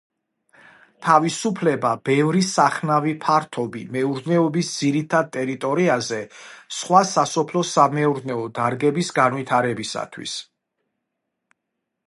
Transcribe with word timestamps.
თავისუფლდება 1.07 1.89
ბევრი 2.09 2.39
სახნავი 2.45 3.11
ფართობი 3.25 3.83
მეურნეობის 3.95 4.71
ძირითად 4.77 5.29
ტერიტორიაზე 5.37 6.19
სხვა 6.77 7.01
სასოფლო-სამეურნეო 7.11 8.47
დარგების 8.61 9.13
განვითარებისათვის. 9.19 10.35